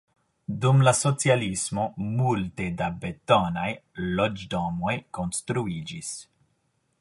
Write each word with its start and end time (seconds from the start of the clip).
Dum 0.61 0.79
la 0.85 0.93
socialismo 0.99 1.83
multe 2.21 2.69
da 2.79 2.87
betonaj 3.03 3.69
loĝdomoj 4.21 4.97
konstruiĝis. 5.19 6.11